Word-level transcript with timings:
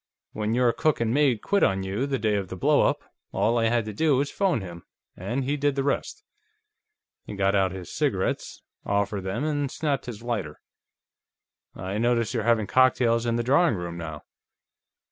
"When 0.33 0.55
your 0.55 0.73
cook 0.73 0.99
and 0.99 1.13
maid 1.13 1.43
quit 1.43 1.61
on 1.61 1.83
you, 1.83 2.07
the 2.07 2.17
day 2.17 2.33
of 2.33 2.47
the 2.47 2.55
blow 2.55 2.81
up, 2.81 3.03
all 3.31 3.59
I 3.59 3.65
had 3.65 3.85
to 3.85 3.93
do 3.93 4.17
was 4.17 4.31
phone 4.31 4.61
him, 4.61 4.83
and 5.15 5.43
he 5.43 5.57
did 5.57 5.75
the 5.75 5.83
rest." 5.83 6.23
He 7.27 7.35
got 7.35 7.53
out 7.53 7.71
his 7.71 7.93
cigarettes, 7.93 8.63
offered 8.83 9.21
them, 9.25 9.43
and 9.43 9.69
snapped 9.69 10.07
his 10.07 10.23
lighter. 10.23 10.59
"I 11.75 11.99
notice 11.99 12.33
you're 12.33 12.41
having 12.41 12.65
cocktails 12.65 13.27
in 13.27 13.35
the 13.35 13.43
drawing 13.43 13.75
room 13.75 13.95
now." 13.95 14.23